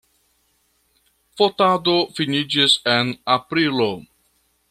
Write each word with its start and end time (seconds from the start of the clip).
Fotado 1.41 1.95
finiĝis 2.19 2.79
en 2.97 3.13
aprilo. 3.37 3.91